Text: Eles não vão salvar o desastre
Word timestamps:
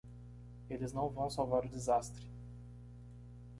Eles 0.67 0.93
não 0.93 1.09
vão 1.09 1.29
salvar 1.29 1.63
o 1.63 1.69
desastre 1.69 2.25